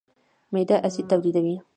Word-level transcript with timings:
معده 0.53 0.75
اسید 0.87 1.05
تولیدوي. 1.11 1.57